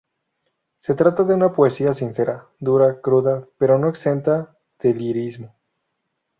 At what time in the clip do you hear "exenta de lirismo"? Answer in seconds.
3.87-5.53